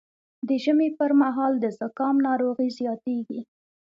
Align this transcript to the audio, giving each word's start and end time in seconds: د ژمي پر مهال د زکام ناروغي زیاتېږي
د 0.47 0.49
ژمي 0.63 0.89
پر 0.99 1.11
مهال 1.21 1.53
د 1.59 1.65
زکام 1.79 2.15
ناروغي 2.27 2.69
زیاتېږي 2.79 3.41